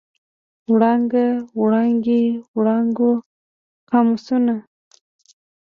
[0.71, 1.25] وړانګه،
[1.61, 2.23] وړانګې،
[2.57, 3.11] وړانګو،
[3.89, 4.55] قاموسونه.